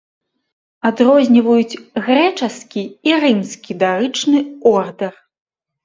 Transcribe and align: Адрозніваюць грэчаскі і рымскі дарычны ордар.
Адрозніваюць 0.89 1.79
грэчаскі 2.09 2.83
і 3.13 3.17
рымскі 3.27 3.71
дарычны 3.87 4.39
ордар. 4.77 5.13